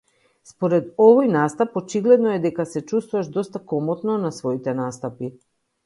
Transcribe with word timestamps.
Според 0.51 0.87
овој 1.07 1.29
настап 1.33 1.77
очигледно 1.83 2.33
е 2.37 2.41
дека 2.47 2.67
се 2.73 2.85
чувствуваш 2.93 3.31
доста 3.39 3.65
комотно 3.75 4.21
на 4.27 4.37
своите 4.43 4.79
настапи. 4.85 5.35